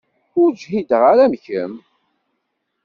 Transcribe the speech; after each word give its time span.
Ur 0.41 0.49
ǧhideɣ 0.61 1.01
ara 1.11 1.23
am 1.27 1.35
kemm. 1.45 1.73